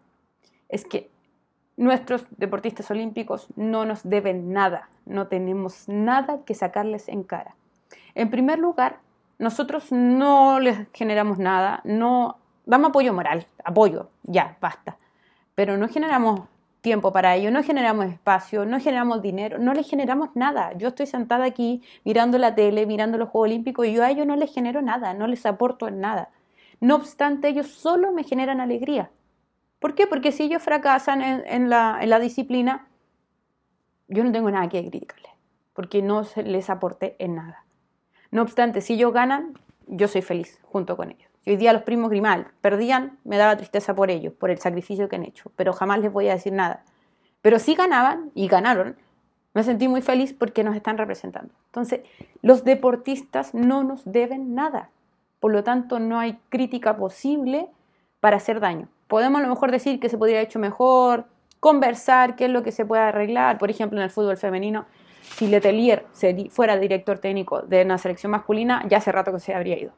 Es 0.69 0.85
que 0.85 1.11
nuestros 1.77 2.27
deportistas 2.37 2.91
olímpicos 2.91 3.49
no 3.57 3.85
nos 3.85 4.09
deben 4.09 4.53
nada, 4.53 4.89
no 5.07 5.27
tenemos 5.27 5.89
nada 5.89 6.41
que 6.45 6.55
sacarles 6.55 7.09
en 7.09 7.25
cara. 7.25 7.57
En 8.15 8.31
primer 8.31 8.59
lugar, 8.59 8.99
nosotros 9.39 9.91
no 9.91 10.61
les 10.61 10.87
generamos 10.93 11.39
nada, 11.39 11.81
no 11.85 12.39
damos 12.67 12.91
apoyo 12.91 13.13
moral, 13.13 13.47
apoyo, 13.65 14.11
ya, 14.23 14.57
basta. 14.61 14.97
Pero 15.55 15.77
no 15.77 15.89
generamos 15.89 16.43
tiempo 16.81 17.13
para 17.13 17.35
ello, 17.35 17.51
no 17.51 17.63
generamos 17.63 18.07
espacio, 18.07 18.67
no 18.67 18.79
generamos 18.79 19.23
dinero, 19.23 19.59
no 19.59 19.73
les 19.73 19.89
generamos 19.89 20.31
nada. 20.35 20.73
Yo 20.77 20.89
estoy 20.89 21.07
sentada 21.07 21.45
aquí 21.45 21.83
mirando 22.05 22.39
la 22.39 22.55
tele, 22.55 22.87
mirando 22.87 23.19
los 23.19 23.31
Juegos 23.31 23.49
Olímpicos 23.49 23.87
y 23.87 23.95
yo 23.95 24.05
a 24.05 24.11
ellos 24.11 24.27
no 24.27 24.37
les 24.37 24.53
genero 24.53 24.83
nada, 24.83 25.15
no 25.15 25.27
les 25.27 25.47
aporto 25.47 25.91
nada. 25.91 26.29
No 26.81 26.97
obstante, 26.97 27.49
ellos 27.49 27.69
solo 27.69 28.13
me 28.13 28.23
generan 28.23 28.61
alegría. 28.61 29.11
¿Por 29.85 29.95
qué? 29.95 30.07
Porque 30.07 30.33
si 30.33 30.45
ellos 30.45 30.63
fracasan 30.63 31.21
en, 31.21 31.69
la, 31.69 32.19
disciplina, 32.19 32.89
yo 34.09 34.25
no 34.25 34.33
tengo 34.33 34.51
nada 34.51 34.67
que 34.71 34.81
criticarles, 34.81 35.31
porque 35.75 36.01
no 36.01 36.23
les 36.43 36.71
aporté 36.71 37.17
en 37.19 37.35
nada. 37.35 37.67
No 38.31 38.41
obstante, 38.41 38.81
si 38.81 38.95
ellos 38.95 39.13
ganan, 39.13 39.59
yo 39.87 40.09
soy 40.09 40.23
feliz 40.23 40.59
junto 40.63 40.97
con 40.97 41.11
ellos. 41.11 41.31
hoy 41.47 41.57
día 41.57 41.75
los 41.75 41.83
primos 41.83 42.09
Grimal 42.09 42.47
perdían, 42.63 43.19
me 43.25 43.37
daba 43.37 43.59
tristeza 43.59 43.95
por 43.95 44.11
ellos, 44.11 44.33
por 44.33 44.49
el 44.49 44.57
sacrificio 44.57 45.11
que 45.11 45.17
han 45.17 45.25
hecho, 45.25 45.53
pero 45.55 45.75
jamás 45.75 45.99
les 45.99 46.11
voy 46.11 46.29
a 46.29 46.33
decir 46.33 46.55
nada. 46.55 46.83
Pero 47.43 47.59
si 47.59 47.75
ganaban 47.75 48.31
y 48.35 48.49
ganaron, 48.49 48.97
me 49.53 49.65
sentí 49.65 49.87
muy 49.87 50.01
feliz 50.01 50.33
porque 50.33 50.65
nos 50.65 50.77
están 50.77 50.97
representando. 50.97 51.53
Entonces, 51.67 52.01
los 52.41 52.65
deportistas 52.65 53.53
no 53.53 53.85
nos 53.85 54.11
deben 54.11 54.55
nada. 54.55 54.89
Por 55.41 55.53
lo 55.53 55.63
tanto, 55.63 56.01
no 56.01 56.19
hay 56.21 56.41
crítica 56.49 56.97
posible 56.97 57.69
para 58.21 58.39
hacer 58.39 58.61
daño. 58.61 58.89
Podemos 59.09 59.41
a 59.41 59.43
lo 59.43 59.49
mejor 59.49 59.71
decir 59.71 60.01
que 60.01 60.09
se 60.09 60.19
podría 60.19 60.39
haber 60.39 60.49
hecho 60.49 60.59
mejor, 60.59 61.27
conversar 61.61 62.37
qué 62.37 62.47
es 62.47 62.51
lo 62.51 62.63
que 62.63 62.73
se 62.73 62.85
puede 62.85 63.03
arreglar. 63.03 63.59
Por 63.59 63.71
ejemplo, 63.71 63.99
en 63.99 64.05
el 64.05 64.11
fútbol 64.11 64.37
femenino, 64.37 64.87
si 65.23 65.47
Letelier 65.49 66.07
fuera 66.51 66.77
director 66.77 67.19
técnico 67.19 67.63
de 67.63 67.83
una 67.83 67.99
selección 67.99 68.31
masculina, 68.33 68.85
ya 68.89 68.99
hace 68.99 69.11
rato 69.13 69.33
que 69.33 69.41
se 69.41 69.55
habría 69.55 69.79
ido. 69.79 69.93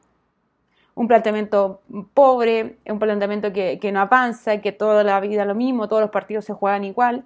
Un 0.95 1.07
planteamiento 1.07 1.81
pobre, 2.13 2.77
un 2.87 2.99
planteamiento 2.99 3.53
que, 3.53 3.91
no 3.91 3.99
avanza, 3.99 4.61
que 4.61 4.71
toda 4.71 5.03
la 5.03 5.19
vida 5.19 5.45
lo 5.45 5.53
mismo, 5.53 5.87
todos 5.87 6.01
los 6.01 6.09
partidos 6.09 6.45
se 6.45 6.53
juegan 6.53 6.83
igual. 6.85 7.23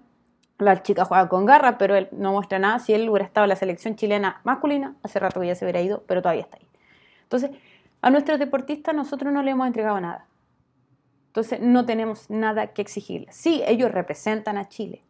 Las 0.58 0.84
chicas 0.84 1.08
juegan 1.08 1.28
con 1.28 1.46
garra, 1.46 1.78
pero 1.78 1.96
él 1.96 2.10
no 2.12 2.34
muestra 2.34 2.60
nada. 2.60 2.80
Si 2.80 2.94
él 2.94 3.10
hubiera 3.10 3.26
estado 3.26 3.46
en 3.46 3.50
la 3.50 3.56
selección 3.56 3.96
chilena 3.96 4.42
masculina, 4.44 4.96
hace 5.04 5.20
rato 5.20 5.40
que 5.40 5.48
ya 5.48 5.56
se 5.56 5.66
hubiera 5.66 5.82
ido, 5.82 6.04
pero 6.06 6.22
todavía 6.22 6.44
está 6.44 6.58
ahí. 6.58 6.68
Entonces, 7.24 7.52
a 8.02 8.10
nuestros 8.10 8.40
deportistas 8.40 8.94
nosotros 8.94 9.32
no 9.32 9.42
le 9.42 9.52
hemos 9.52 9.68
entregado 9.68 10.00
nada. 10.02 10.26
Entonces, 11.32 11.62
no 11.62 11.86
tenemos 11.86 12.30
nada 12.30 12.68
que 12.68 12.82
exigirles. 12.82 13.34
Sí, 13.34 13.64
ellos 13.66 13.90
representan 13.90 14.58
a 14.58 14.68
Chile, 14.68 15.02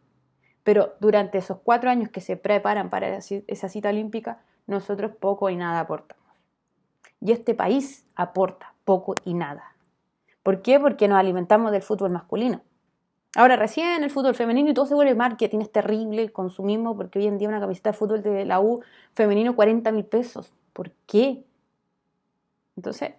pero 0.62 0.94
durante 1.00 1.38
esos 1.38 1.58
cuatro 1.64 1.90
años 1.90 2.10
que 2.10 2.20
se 2.20 2.36
preparan 2.36 2.90
para 2.90 3.16
esa 3.16 3.68
cita 3.68 3.88
olímpica, 3.88 4.40
nosotros 4.68 5.10
poco 5.18 5.50
y 5.50 5.56
nada 5.56 5.80
aportamos. 5.80 6.22
Y 7.20 7.32
este 7.32 7.54
país 7.54 8.06
aporta 8.14 8.72
poco 8.84 9.16
y 9.24 9.34
nada. 9.34 9.74
¿Por 10.44 10.62
qué? 10.62 10.78
Porque 10.78 11.08
nos 11.08 11.18
alimentamos 11.18 11.72
del 11.72 11.82
fútbol 11.82 12.10
masculino. 12.10 12.62
Ahora 13.34 13.56
recién 13.56 14.04
el 14.04 14.10
fútbol 14.10 14.36
femenino 14.36 14.70
y 14.70 14.74
todo 14.74 14.86
se 14.86 14.94
vuelve 14.94 15.16
marketing, 15.16 15.58
es 15.58 15.72
terrible 15.72 16.22
el 16.22 16.30
consumismo, 16.30 16.96
porque 16.96 17.18
hoy 17.18 17.26
en 17.26 17.38
día 17.38 17.48
una 17.48 17.58
camiseta 17.58 17.90
de 17.90 17.96
fútbol 17.96 18.22
de 18.22 18.44
la 18.44 18.60
U 18.60 18.80
femenino 19.14 19.56
40 19.56 19.90
mil 19.90 20.04
pesos. 20.04 20.52
¿Por 20.72 20.92
qué? 21.06 21.42
Entonces, 22.76 23.14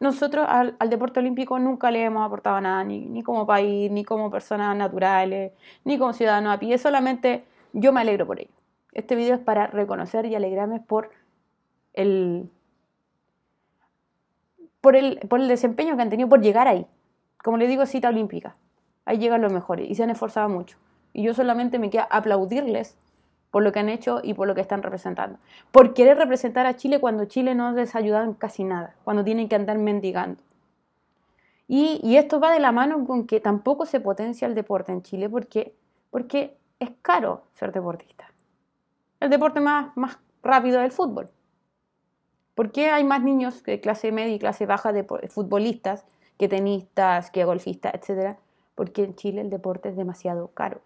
nosotros 0.00 0.46
al, 0.48 0.76
deporte 0.88 1.20
olímpico 1.20 1.58
nunca 1.58 1.90
le 1.90 2.04
hemos 2.04 2.24
aportado 2.24 2.60
nada, 2.60 2.84
ni, 2.84 3.22
como 3.22 3.46
país, 3.46 3.90
ni 3.90 4.04
como 4.04 4.30
personas 4.30 4.76
naturales, 4.76 5.52
ni 5.84 5.98
como 5.98 6.12
ciudadanos 6.12 6.54
a 6.54 6.58
pie, 6.58 6.78
solamente 6.78 7.44
yo 7.72 7.92
me 7.92 8.00
alegro 8.00 8.26
por 8.26 8.40
ello. 8.40 8.50
Este 8.92 9.16
video 9.16 9.34
es 9.34 9.40
para 9.40 9.66
reconocer 9.66 10.26
y 10.26 10.34
alegrarme 10.34 10.80
por 10.80 11.10
el, 11.94 12.50
por 14.80 14.96
el, 14.96 15.18
por 15.28 15.40
el 15.40 15.48
desempeño 15.48 15.96
que 15.96 16.02
han 16.02 16.10
tenido, 16.10 16.28
por 16.28 16.40
llegar 16.40 16.68
ahí. 16.68 16.86
Como 17.42 17.56
le 17.56 17.66
digo, 17.66 17.86
cita 17.86 18.08
olímpica. 18.08 18.56
Ahí 19.04 19.18
llegan 19.18 19.42
los 19.42 19.52
mejores 19.52 19.88
y 19.88 19.94
se 19.94 20.02
han 20.02 20.10
esforzado 20.10 20.48
mucho. 20.48 20.76
Y 21.12 21.22
yo 21.22 21.34
solamente 21.34 21.78
me 21.78 21.90
queda 21.90 22.06
aplaudirles 22.10 22.96
por 23.50 23.62
lo 23.62 23.72
que 23.72 23.78
han 23.78 23.88
hecho 23.88 24.20
y 24.22 24.34
por 24.34 24.46
lo 24.46 24.54
que 24.54 24.60
están 24.60 24.82
representando. 24.82 25.38
Por 25.72 25.94
querer 25.94 26.18
representar 26.18 26.66
a 26.66 26.76
Chile 26.76 27.00
cuando 27.00 27.24
Chile 27.24 27.54
no 27.54 27.72
les 27.72 27.94
ha 27.94 27.98
ayudado 27.98 28.24
en 28.24 28.34
casi 28.34 28.64
nada, 28.64 28.94
cuando 29.04 29.24
tienen 29.24 29.48
que 29.48 29.56
andar 29.56 29.78
mendigando. 29.78 30.42
Y, 31.70 32.16
esto 32.16 32.40
va 32.40 32.52
de 32.52 32.60
la 32.60 32.72
mano 32.72 33.06
con 33.06 33.26
que 33.26 33.40
tampoco 33.40 33.84
se 33.84 34.00
potencia 34.00 34.48
el 34.48 34.54
deporte 34.54 34.90
en 34.90 35.02
Chile 35.02 35.28
porque, 35.28 35.74
porque 36.10 36.56
es 36.80 36.90
caro 37.02 37.42
ser 37.54 37.72
deportista. 37.72 38.32
El 39.20 39.28
deporte 39.28 39.60
más, 39.60 39.94
más 39.94 40.18
rápido 40.42 40.78
es 40.78 40.86
el 40.86 40.92
fútbol. 40.92 41.28
¿Por 42.54 42.72
qué 42.72 42.90
hay 42.90 43.04
más 43.04 43.22
niños 43.22 43.62
de 43.64 43.80
clase 43.80 44.10
media 44.12 44.34
y 44.34 44.38
clase 44.38 44.64
baja 44.64 44.92
de 44.92 45.04
futbolistas 45.04 46.06
que 46.38 46.48
tenistas, 46.48 47.30
que 47.30 47.44
golfistas, 47.44 47.92
etcétera? 47.94 48.38
Porque 48.74 49.04
en 49.04 49.14
Chile 49.14 49.42
el 49.42 49.50
deporte 49.50 49.90
es 49.90 49.96
demasiado 49.96 50.48
caro. 50.48 50.80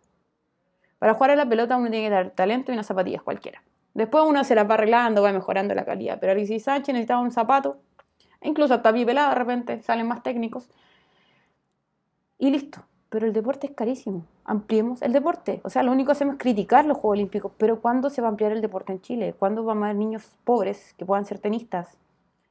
Para 1.02 1.14
jugar 1.14 1.32
a 1.32 1.34
la 1.34 1.48
pelota 1.48 1.76
uno 1.76 1.90
tiene 1.90 2.06
que 2.06 2.14
dar 2.14 2.30
talento 2.30 2.70
y 2.70 2.74
unas 2.74 2.86
zapatillas 2.86 3.22
cualquiera. 3.22 3.60
Después 3.92 4.22
uno 4.24 4.44
se 4.44 4.54
las 4.54 4.70
va 4.70 4.74
arreglando, 4.74 5.20
va 5.20 5.32
mejorando 5.32 5.74
la 5.74 5.84
calidad. 5.84 6.18
Pero 6.20 6.30
Alexis 6.30 6.62
Sánchez 6.62 6.92
necesitaba 6.92 7.20
un 7.20 7.32
zapato, 7.32 7.78
incluso 8.40 8.74
hasta 8.74 8.92
Pelado 8.92 9.30
de 9.30 9.34
repente 9.34 9.82
salen 9.82 10.06
más 10.06 10.22
técnicos. 10.22 10.70
Y 12.38 12.52
listo. 12.52 12.84
Pero 13.08 13.26
el 13.26 13.32
deporte 13.32 13.66
es 13.66 13.72
carísimo. 13.72 14.26
Ampliemos 14.44 15.02
el 15.02 15.12
deporte. 15.12 15.60
O 15.64 15.70
sea, 15.70 15.82
lo 15.82 15.90
único 15.90 16.06
que 16.06 16.12
hacemos 16.12 16.34
es 16.34 16.40
criticar 16.40 16.84
los 16.84 16.98
Juegos 16.98 17.16
Olímpicos. 17.16 17.50
Pero 17.58 17.80
¿cuándo 17.80 18.08
se 18.08 18.22
va 18.22 18.28
a 18.28 18.30
ampliar 18.30 18.52
el 18.52 18.60
deporte 18.60 18.92
en 18.92 19.00
Chile? 19.00 19.34
¿Cuándo 19.36 19.64
vamos 19.64 19.82
a 19.82 19.86
haber 19.86 19.96
niños 19.96 20.36
pobres 20.44 20.94
que 20.96 21.04
puedan 21.04 21.24
ser 21.24 21.40
tenistas? 21.40 21.98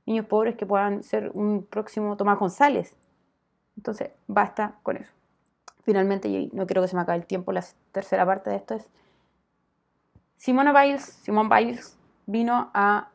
Niños 0.05 0.25
pobres 0.25 0.58
que 0.58 0.65
puedan 0.65 1.03
ser 1.03 1.31
un 1.34 1.63
próximo 1.63 2.17
Tomás 2.17 2.38
González. 2.38 2.98
Entonces, 3.77 4.10
basta 4.27 4.75
con 4.84 4.98
eso. 4.98 5.21
Finalmente, 5.83 6.27
y 6.27 6.50
no 6.53 6.67
quiero 6.67 6.81
que 6.81 6.88
se 6.88 6.95
me 6.95 7.01
acabe 7.01 7.17
el 7.17 7.25
tiempo, 7.25 7.51
la 7.51 7.63
tercera 7.91 8.25
parte 8.25 8.50
de 8.50 8.55
esto 8.57 8.75
es 8.75 8.88
Simone 10.38 10.71
Biles, 10.73 11.03
Simone 11.03 11.55
Biles 11.55 11.97
vino 12.25 12.71
a 12.73 13.11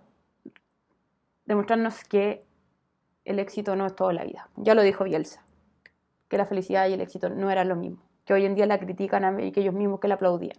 demostrarnos 1.45 2.05
que 2.05 2.45
el 3.25 3.39
éxito 3.39 3.75
no 3.75 3.87
es 3.87 3.97
toda 3.97 4.13
la 4.13 4.25
vida. 4.25 4.49
Ya 4.57 4.75
lo 4.75 4.83
dijo 4.83 5.05
Bielsa, 5.05 5.43
que 6.29 6.39
la 6.39 6.47
felicidad 6.47 6.89
y 6.89 6.93
el 6.93 7.01
éxito 7.01 7.29
no 7.29 7.51
eran 7.51 7.69
lo 7.69 7.77
mismo, 7.77 8.03
que 8.25 8.33
hoy 8.33 8.45
en 8.45 8.55
día 8.55 8.67
la 8.67 8.79
critican 8.79 9.25
a 9.25 9.37
ellos 9.41 9.75
mismos 9.75 9.99
que 9.99 10.09
la 10.09 10.15
aplaudían. 10.15 10.57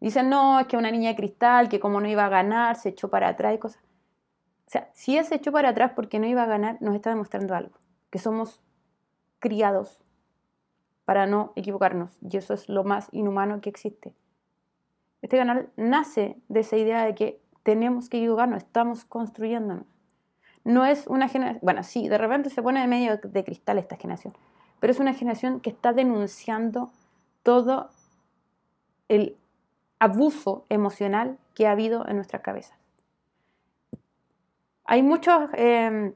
Dicen, 0.00 0.30
no, 0.30 0.60
es 0.60 0.66
que 0.66 0.76
una 0.76 0.90
niña 0.90 1.10
de 1.10 1.16
cristal, 1.16 1.68
que 1.68 1.80
como 1.80 2.00
no 2.00 2.08
iba 2.08 2.24
a 2.24 2.30
ganar, 2.30 2.76
se 2.76 2.90
echó 2.90 3.08
para 3.08 3.28
atrás 3.28 3.54
y 3.54 3.58
cosas. 3.58 3.82
O 4.66 4.70
sea, 4.70 4.90
si 4.92 5.12
ella 5.12 5.24
se 5.24 5.36
echó 5.36 5.52
para 5.52 5.70
atrás 5.70 5.92
porque 5.94 6.18
no 6.18 6.26
iba 6.26 6.42
a 6.42 6.46
ganar, 6.46 6.76
nos 6.80 6.94
está 6.94 7.10
demostrando 7.10 7.54
algo, 7.54 7.78
que 8.10 8.18
somos 8.18 8.60
criados 9.38 9.98
para 11.10 11.26
no 11.26 11.52
equivocarnos, 11.56 12.16
y 12.22 12.36
eso 12.36 12.54
es 12.54 12.68
lo 12.68 12.84
más 12.84 13.08
inhumano 13.10 13.60
que 13.60 13.68
existe. 13.68 14.14
Este 15.22 15.38
canal 15.38 15.68
nace 15.76 16.36
de 16.46 16.60
esa 16.60 16.76
idea 16.76 17.04
de 17.04 17.16
que 17.16 17.40
tenemos 17.64 18.08
que 18.08 18.18
equivocarnos, 18.18 18.58
estamos 18.58 19.04
construyéndonos. 19.06 19.86
No 20.62 20.84
es 20.84 21.08
una 21.08 21.26
generación, 21.26 21.58
bueno, 21.64 21.82
sí, 21.82 22.08
de 22.08 22.16
repente 22.16 22.48
se 22.48 22.62
pone 22.62 22.80
de 22.80 22.86
medio 22.86 23.16
de 23.16 23.42
cristal 23.42 23.78
esta 23.78 23.96
generación, 23.96 24.34
pero 24.78 24.92
es 24.92 25.00
una 25.00 25.12
generación 25.12 25.58
que 25.58 25.70
está 25.70 25.92
denunciando 25.92 26.92
todo 27.42 27.90
el 29.08 29.36
abuso 29.98 30.64
emocional 30.68 31.38
que 31.56 31.66
ha 31.66 31.72
habido 31.72 32.06
en 32.06 32.14
nuestras 32.14 32.42
cabezas. 32.42 32.78
Hay 34.84 35.02
muchos 35.02 35.50
eh, 35.54 36.14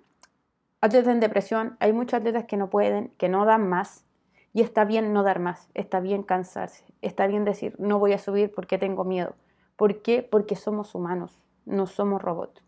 atletas 0.81 1.13
en 1.13 1.19
depresión, 1.19 1.77
hay 1.81 1.93
muchos 1.93 2.21
atletas 2.21 2.45
que 2.45 2.57
no 2.57 2.71
pueden, 2.71 3.09
que 3.19 3.29
no 3.29 3.45
dan 3.45 3.69
más, 3.69 4.04
y 4.55 4.63
está 4.63 4.85
bien 4.85 5.13
no 5.13 5.25
dar 5.25 5.41
más, 5.41 5.69
está 5.75 5.99
bien 5.99 6.23
cansarse, 6.23 6.85
está 7.03 7.27
bien 7.27 7.45
decir, 7.45 7.75
no 7.79 7.99
voy 7.99 8.13
a 8.13 8.19
subir 8.19 8.53
porque 8.55 8.79
tengo 8.79 9.05
miedo. 9.05 9.35
¿Por 9.77 10.01
qué? 10.01 10.23
Porque 10.23 10.55
somos 10.55 10.95
humanos, 10.95 11.43
no 11.67 11.89
somos 11.89 12.23
robots. 12.23 12.63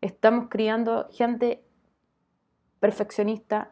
Estamos 0.00 0.48
criando 0.50 1.08
gente 1.12 1.62
perfeccionista 2.80 3.70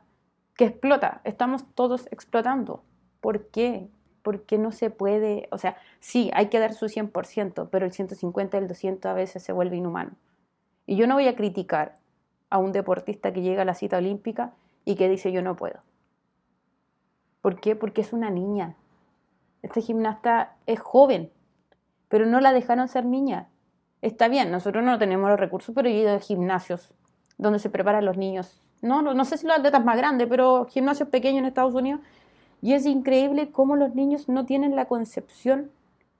que 0.56 0.66
explota, 0.66 1.20
estamos 1.24 1.66
todos 1.74 2.06
explotando. 2.12 2.84
¿Por 3.20 3.48
qué? 3.48 3.88
Porque 4.22 4.56
no 4.56 4.70
se 4.70 4.90
puede, 4.90 5.48
o 5.50 5.58
sea, 5.58 5.76
sí, 5.98 6.30
hay 6.34 6.46
que 6.46 6.60
dar 6.60 6.72
su 6.72 6.86
100%, 6.86 7.68
pero 7.68 7.84
el 7.84 7.92
150 7.92 8.56
y 8.56 8.60
el 8.60 8.68
200 8.68 9.10
a 9.10 9.14
veces 9.14 9.42
se 9.42 9.52
vuelve 9.52 9.76
inhumano. 9.76 10.12
Y 10.86 10.94
yo 10.94 11.08
no 11.08 11.14
voy 11.14 11.26
a 11.26 11.34
criticar 11.34 11.98
a 12.48 12.58
un 12.58 12.70
deportista 12.70 13.32
que 13.32 13.42
llega 13.42 13.62
a 13.62 13.64
la 13.64 13.74
cita 13.74 13.98
olímpica 13.98 14.54
y 14.84 14.94
que 14.94 15.08
dice 15.08 15.32
yo 15.32 15.42
no 15.42 15.56
puedo. 15.56 15.80
¿Por 17.44 17.60
qué? 17.60 17.76
Porque 17.76 18.00
es 18.00 18.14
una 18.14 18.30
niña. 18.30 18.74
Este 19.60 19.82
gimnasta 19.82 20.56
es 20.64 20.80
joven, 20.80 21.30
pero 22.08 22.24
no 22.24 22.40
la 22.40 22.54
dejaron 22.54 22.88
ser 22.88 23.04
niña. 23.04 23.50
Está 24.00 24.28
bien, 24.28 24.50
nosotros 24.50 24.82
no 24.82 24.98
tenemos 24.98 25.28
los 25.28 25.38
recursos, 25.38 25.74
pero 25.74 25.90
he 25.90 25.92
ido 25.92 26.14
a 26.14 26.20
gimnasios 26.20 26.94
donde 27.36 27.58
se 27.58 27.68
preparan 27.68 28.06
los 28.06 28.16
niños. 28.16 28.62
No, 28.80 29.02
no, 29.02 29.24
sé 29.26 29.36
si 29.36 29.46
los 29.46 29.58
atletas 29.58 29.84
más 29.84 29.98
grandes, 29.98 30.26
pero 30.26 30.64
gimnasios 30.70 31.10
pequeños 31.10 31.40
en 31.40 31.44
Estados 31.44 31.74
Unidos. 31.74 32.00
Y 32.62 32.72
es 32.72 32.86
increíble 32.86 33.50
cómo 33.50 33.76
los 33.76 33.94
niños 33.94 34.26
no 34.26 34.46
tienen 34.46 34.74
la 34.74 34.86
concepción 34.86 35.70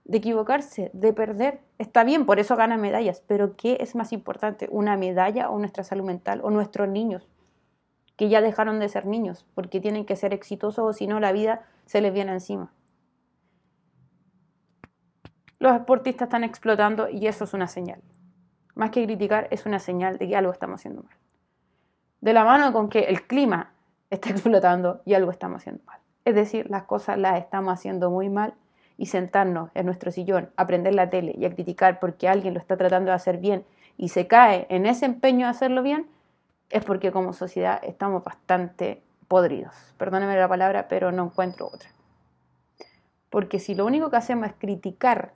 de 0.04 0.18
equivocarse, 0.18 0.90
de 0.92 1.14
perder. 1.14 1.62
Está 1.78 2.04
bien, 2.04 2.26
por 2.26 2.38
eso 2.38 2.54
ganan 2.54 2.82
medallas, 2.82 3.22
pero 3.26 3.56
¿qué 3.56 3.78
es 3.80 3.94
más 3.94 4.12
importante? 4.12 4.68
¿Una 4.70 4.98
medalla 4.98 5.48
o 5.48 5.58
nuestra 5.58 5.84
salud 5.84 6.04
mental 6.04 6.42
o 6.44 6.50
nuestros 6.50 6.86
niños? 6.86 7.26
Que 8.16 8.28
ya 8.28 8.40
dejaron 8.40 8.78
de 8.78 8.88
ser 8.88 9.06
niños, 9.06 9.46
porque 9.54 9.80
tienen 9.80 10.06
que 10.06 10.16
ser 10.16 10.32
exitosos 10.32 10.84
o 10.84 10.92
si 10.92 11.06
no 11.06 11.20
la 11.20 11.32
vida 11.32 11.66
se 11.86 12.00
les 12.00 12.12
viene 12.12 12.32
encima. 12.32 12.72
Los 15.58 15.72
deportistas 15.72 16.26
están 16.26 16.44
explotando 16.44 17.08
y 17.08 17.26
eso 17.26 17.44
es 17.44 17.54
una 17.54 17.68
señal. 17.68 18.02
Más 18.74 18.90
que 18.90 19.04
criticar, 19.04 19.48
es 19.50 19.66
una 19.66 19.78
señal 19.78 20.18
de 20.18 20.28
que 20.28 20.36
algo 20.36 20.52
estamos 20.52 20.80
haciendo 20.80 21.02
mal. 21.02 21.16
De 22.20 22.32
la 22.32 22.44
mano 22.44 22.72
con 22.72 22.88
que 22.88 23.00
el 23.00 23.26
clima 23.26 23.72
está 24.10 24.30
explotando 24.30 25.02
y 25.04 25.14
algo 25.14 25.30
estamos 25.30 25.62
haciendo 25.62 25.82
mal. 25.84 26.00
Es 26.24 26.34
decir, 26.34 26.68
las 26.70 26.84
cosas 26.84 27.18
las 27.18 27.38
estamos 27.38 27.72
haciendo 27.72 28.10
muy 28.10 28.28
mal 28.28 28.54
y 28.96 29.06
sentarnos 29.06 29.70
en 29.74 29.86
nuestro 29.86 30.10
sillón, 30.10 30.50
a 30.56 30.66
prender 30.66 30.94
la 30.94 31.10
tele 31.10 31.34
y 31.36 31.44
a 31.44 31.50
criticar 31.50 31.98
porque 31.98 32.28
alguien 32.28 32.54
lo 32.54 32.60
está 32.60 32.76
tratando 32.76 33.10
de 33.10 33.16
hacer 33.16 33.38
bien 33.38 33.64
y 33.96 34.08
se 34.08 34.26
cae 34.26 34.66
en 34.70 34.86
ese 34.86 35.06
empeño 35.06 35.46
de 35.46 35.50
hacerlo 35.50 35.82
bien, 35.82 36.06
es 36.74 36.84
porque 36.84 37.12
como 37.12 37.32
sociedad 37.32 37.80
estamos 37.84 38.24
bastante 38.24 39.00
podridos. 39.28 39.72
Perdóneme 39.96 40.36
la 40.36 40.48
palabra, 40.48 40.88
pero 40.88 41.12
no 41.12 41.26
encuentro 41.26 41.68
otra. 41.68 41.88
Porque 43.30 43.60
si 43.60 43.76
lo 43.76 43.86
único 43.86 44.10
que 44.10 44.16
hacemos 44.16 44.48
es 44.48 44.54
criticar 44.58 45.34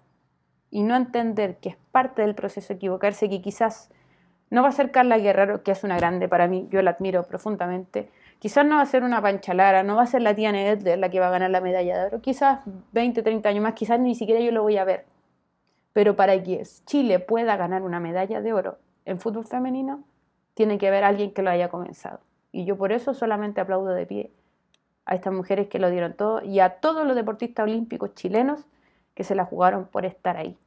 y 0.68 0.83
no 0.83 0.97
entender 0.97 1.59
que 1.59 1.68
es 1.68 1.76
parte 1.92 2.23
del 2.23 2.35
proceso 2.35 2.73
equivocarse, 2.73 3.28
que 3.28 3.40
quizás 3.40 3.88
no 4.50 4.62
va 4.62 4.68
a 4.68 4.73
ser 4.73 4.90
Carla 4.90 5.16
Guerrero, 5.16 5.62
que 5.62 5.71
es 5.71 5.85
una 5.85 5.97
grande 5.97 6.28
para 6.28 6.49
mí, 6.49 6.66
yo 6.73 6.83
la 6.83 6.90
admiro 6.90 7.23
profundamente, 7.23 8.11
quizás 8.40 8.66
no 8.66 8.75
va 8.75 8.83
a 8.83 8.87
ser 8.87 9.04
una 9.04 9.23
Pancha 9.23 9.54
Lara, 9.54 9.85
no 9.85 9.95
va 9.95 10.02
a 10.02 10.07
ser 10.07 10.23
la 10.23 10.35
tía 10.35 10.50
Nedler 10.50 10.99
la 10.99 11.09
que 11.09 11.21
va 11.21 11.28
a 11.28 11.30
ganar 11.30 11.50
la 11.50 11.61
medalla 11.61 12.00
de 12.00 12.07
oro, 12.07 12.21
quizás 12.21 12.62
20, 12.90 13.23
30 13.23 13.49
años 13.49 13.62
más, 13.62 13.75
quizás 13.75 14.00
ni 14.00 14.16
siquiera 14.16 14.40
yo 14.40 14.50
lo 14.50 14.62
voy 14.62 14.76
a 14.76 14.83
ver. 14.83 15.07
Pero 15.92 16.16
para 16.16 16.42
que 16.42 16.64
Chile 16.85 17.21
pueda 17.21 17.57
ganar 17.57 17.83
una 17.83 18.00
medalla 18.00 18.40
de 18.40 18.52
oro 18.52 18.78
en 19.04 19.21
fútbol 19.21 19.47
femenino, 19.47 20.02
tiene 20.59 20.77
que 20.77 20.88
haber 20.88 21.05
alguien 21.05 21.31
que 21.31 21.43
lo 21.43 21.50
haya 21.50 21.69
comenzado. 21.69 22.19
Y 22.50 22.65
yo 22.65 22.77
por 22.77 22.91
eso 22.91 23.15
solamente 23.15 23.61
aplaudo 23.61 23.91
de 23.91 24.07
pie 24.07 24.33
a 25.05 25.15
estas 25.15 25.33
mujeres 25.33 25.69
que 25.69 25.79
lo 25.79 25.88
dieron 25.88 26.15
todo 26.15 26.43
y 26.43 26.59
a 26.59 26.81
todos 26.81 27.07
los 27.07 27.15
deportistas 27.15 27.62
olímpicos 27.62 28.12
chilenos 28.15 28.67
que 29.15 29.23
se 29.23 29.37
la 29.37 29.45
jugaron 29.45 29.87
por 29.87 30.05
estar 30.05 30.37
ahí. 30.37 30.59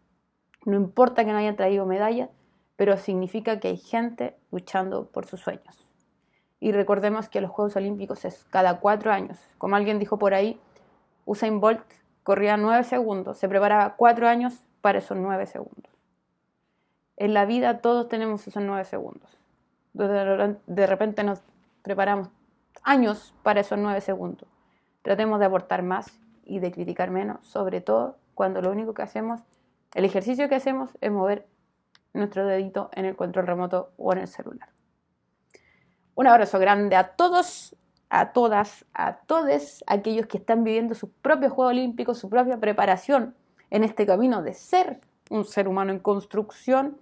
No 0.65 0.77
importa 0.77 1.25
que 1.25 1.33
no 1.33 1.39
hayan 1.39 1.57
traído 1.57 1.85
medallas, 1.85 2.29
pero 2.77 2.95
significa 2.95 3.59
que 3.59 3.67
hay 3.67 3.75
gente 3.75 4.37
luchando 4.49 5.07
por 5.07 5.25
sus 5.25 5.41
sueños. 5.41 5.85
Y 6.61 6.71
recordemos 6.71 7.27
que 7.27 7.41
los 7.41 7.51
Juegos 7.51 7.75
Olímpicos 7.75 8.23
es 8.23 8.45
cada 8.45 8.79
cuatro 8.79 9.11
años. 9.11 9.45
Como 9.57 9.75
alguien 9.75 9.99
dijo 9.99 10.17
por 10.17 10.33
ahí, 10.33 10.57
Usain 11.25 11.59
Bolt 11.59 11.81
corría 12.23 12.55
nueve 12.55 12.85
segundos, 12.85 13.39
se 13.39 13.49
preparaba 13.49 13.97
cuatro 13.97 14.29
años 14.29 14.63
para 14.79 14.99
esos 14.99 15.17
nueve 15.17 15.47
segundos. 15.47 15.91
En 17.17 17.33
la 17.33 17.43
vida 17.43 17.81
todos 17.81 18.07
tenemos 18.07 18.47
esos 18.47 18.63
nueve 18.63 18.85
segundos 18.85 19.40
de 19.93 20.87
repente 20.87 21.23
nos 21.23 21.41
preparamos 21.81 22.29
años 22.83 23.33
para 23.43 23.61
esos 23.61 23.77
nueve 23.77 24.01
segundos. 24.01 24.47
Tratemos 25.01 25.39
de 25.39 25.45
aportar 25.45 25.83
más 25.83 26.19
y 26.45 26.59
de 26.59 26.71
criticar 26.71 27.11
menos, 27.11 27.45
sobre 27.45 27.81
todo 27.81 28.17
cuando 28.35 28.61
lo 28.61 28.71
único 28.71 28.93
que 28.93 29.01
hacemos, 29.01 29.41
el 29.93 30.05
ejercicio 30.05 30.47
que 30.49 30.55
hacemos 30.55 30.89
es 31.01 31.11
mover 31.11 31.47
nuestro 32.13 32.45
dedito 32.45 32.89
en 32.93 33.05
el 33.05 33.15
control 33.15 33.47
remoto 33.47 33.91
o 33.97 34.13
en 34.13 34.19
el 34.19 34.27
celular. 34.27 34.69
Un 36.15 36.27
abrazo 36.27 36.59
grande 36.59 36.95
a 36.95 37.09
todos, 37.15 37.75
a 38.09 38.31
todas, 38.31 38.85
a 38.93 39.17
todos 39.17 39.83
aquellos 39.87 40.27
que 40.27 40.37
están 40.37 40.63
viviendo 40.63 40.93
su 40.95 41.11
propio 41.11 41.49
Juego 41.49 41.69
Olímpico, 41.69 42.13
su 42.13 42.29
propia 42.29 42.57
preparación 42.57 43.35
en 43.69 43.83
este 43.83 44.05
camino 44.05 44.41
de 44.41 44.53
ser 44.53 44.99
un 45.29 45.45
ser 45.45 45.67
humano 45.67 45.91
en 45.91 45.99
construcción 45.99 46.97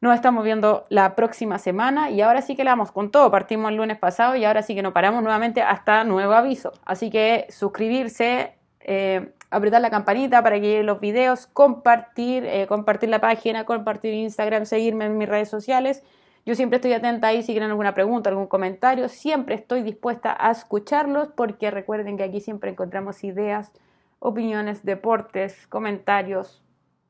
nos 0.00 0.14
estamos 0.14 0.44
viendo 0.44 0.86
la 0.88 1.14
próxima 1.14 1.58
semana 1.58 2.10
y 2.10 2.22
ahora 2.22 2.40
sí 2.40 2.56
que 2.56 2.64
la 2.64 2.72
vamos 2.72 2.90
con 2.90 3.10
todo. 3.10 3.30
Partimos 3.30 3.70
el 3.70 3.76
lunes 3.76 3.98
pasado 3.98 4.34
y 4.34 4.44
ahora 4.44 4.62
sí 4.62 4.74
que 4.74 4.82
nos 4.82 4.92
paramos 4.92 5.22
nuevamente 5.22 5.60
hasta 5.60 6.04
nuevo 6.04 6.32
aviso. 6.32 6.72
Así 6.86 7.10
que 7.10 7.46
suscribirse, 7.50 8.54
eh, 8.80 9.32
apretar 9.50 9.82
la 9.82 9.90
campanita 9.90 10.42
para 10.42 10.56
que 10.56 10.62
lleguen 10.68 10.86
los 10.86 11.00
videos, 11.00 11.46
compartir, 11.46 12.46
eh, 12.46 12.66
compartir 12.66 13.10
la 13.10 13.20
página, 13.20 13.66
compartir 13.66 14.14
Instagram, 14.14 14.64
seguirme 14.64 15.04
en 15.04 15.18
mis 15.18 15.28
redes 15.28 15.50
sociales. 15.50 16.02
Yo 16.46 16.54
siempre 16.54 16.76
estoy 16.76 16.94
atenta 16.94 17.26
ahí 17.26 17.42
si 17.42 17.52
quieren 17.52 17.68
alguna 17.68 17.92
pregunta, 17.92 18.30
algún 18.30 18.46
comentario. 18.46 19.08
Siempre 19.10 19.54
estoy 19.54 19.82
dispuesta 19.82 20.34
a 20.38 20.50
escucharlos 20.50 21.28
porque 21.28 21.70
recuerden 21.70 22.16
que 22.16 22.24
aquí 22.24 22.40
siempre 22.40 22.70
encontramos 22.70 23.22
ideas 23.22 23.70
opiniones, 24.18 24.82
deportes, 24.84 25.66
comentarios, 25.66 26.62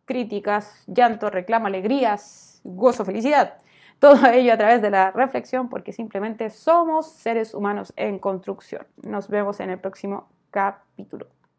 críticas, 0.05 0.85
llanto, 0.87 1.31
reclamo, 1.31 1.67
alegrías, 1.67 2.61
gozo, 2.65 3.05
felicidad. 3.05 3.59
Todo 3.99 4.27
ello 4.33 4.53
a 4.53 4.59
través 4.59 4.83
de 4.83 4.91
la 4.91 5.11
reflexión 5.11 5.69
porque 5.69 5.93
simplemente 5.93 6.51
somos 6.51 7.11
seres 7.11 7.55
humanos 7.55 7.93
en 7.97 8.19
construcción. 8.19 8.87
Nos 9.03 9.29
vemos 9.29 9.61
en 9.61 9.71
el 9.71 9.79
próximo 9.79 10.29
capítulo. 10.51 11.27